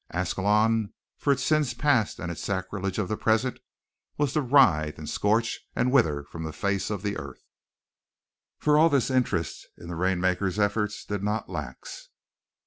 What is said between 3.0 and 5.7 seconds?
the present, was to writhe and scorch